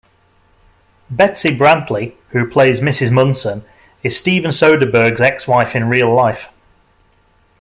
Betsy 1.11 1.55
Brantley, 1.55 2.15
who 2.29 2.49
plays 2.49 2.79
Mrs. 2.79 3.11
Munson, 3.11 3.63
is 4.01 4.17
Steven 4.17 4.49
Soderbergh's 4.49 5.21
ex-wife 5.21 5.75
in 5.75 5.89
real-life. 5.89 6.49